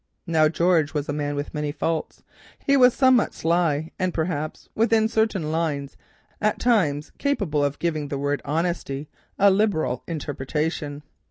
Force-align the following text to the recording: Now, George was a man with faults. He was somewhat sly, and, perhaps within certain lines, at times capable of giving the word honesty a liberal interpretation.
Now, 0.25 0.49
George 0.49 0.95
was 0.95 1.07
a 1.07 1.13
man 1.13 1.35
with 1.35 1.51
faults. 1.77 2.23
He 2.65 2.75
was 2.75 2.95
somewhat 2.95 3.35
sly, 3.35 3.91
and, 3.99 4.15
perhaps 4.15 4.67
within 4.73 5.07
certain 5.07 5.51
lines, 5.51 5.95
at 6.41 6.57
times 6.57 7.11
capable 7.19 7.63
of 7.63 7.77
giving 7.77 8.07
the 8.07 8.17
word 8.17 8.41
honesty 8.43 9.09
a 9.37 9.51
liberal 9.51 10.01
interpretation. 10.07 11.03